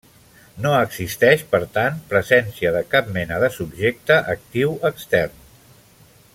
[0.65, 5.41] No existeix, per tant, presència de cap mena de subjecte actiu extern.